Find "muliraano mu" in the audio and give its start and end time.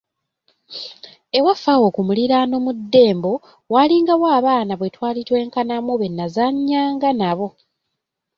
2.07-2.71